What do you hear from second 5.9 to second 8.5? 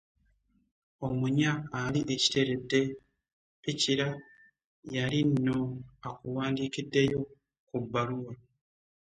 akuwandiikiddeyo ku bbaluwa?